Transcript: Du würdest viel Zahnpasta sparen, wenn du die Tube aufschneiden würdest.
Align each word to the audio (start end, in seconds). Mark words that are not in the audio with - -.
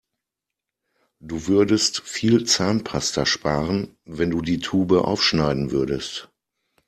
Du 1.21 1.45
würdest 1.45 2.01
viel 2.01 2.47
Zahnpasta 2.47 3.27
sparen, 3.27 3.95
wenn 4.03 4.31
du 4.31 4.41
die 4.41 4.57
Tube 4.57 4.93
aufschneiden 4.93 5.69
würdest. 5.69 6.31